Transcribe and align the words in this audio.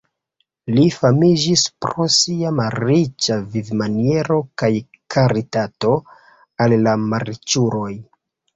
Li 0.77 0.85
famiĝis 0.93 1.65
pro 1.85 2.07
sia 2.15 2.53
malriĉa 2.61 3.37
vivmaniero 3.57 4.39
kaj 4.63 4.73
karitato 5.17 5.95
al 6.67 6.77
la 6.89 6.99
malriĉuloj. 7.07 7.89